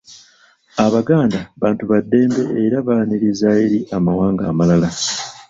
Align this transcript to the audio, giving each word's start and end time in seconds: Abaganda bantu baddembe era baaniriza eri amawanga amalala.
Abaganda 0.85 1.39
bantu 1.61 1.83
baddembe 1.91 2.41
era 2.63 2.77
baaniriza 2.87 3.47
eri 3.63 3.79
amawanga 3.97 4.43
amalala. 4.51 4.89